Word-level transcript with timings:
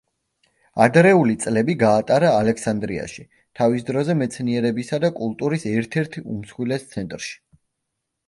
ადრეული 0.83 1.33
წლები 1.41 1.73
გაატარა 1.81 2.29
ალექსანდრიაში, 2.37 3.25
თავის 3.61 3.85
დროზე 3.91 4.15
მეცნიერებისა 4.23 5.01
და 5.03 5.13
კულტურის 5.21 5.67
ერთ-ერთ 5.75 6.19
უმსხვილეს 6.23 6.89
ცენტრში. 6.95 7.37